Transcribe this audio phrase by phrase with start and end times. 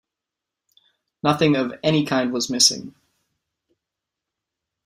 [1.21, 2.95] Nothing of any kind was missing.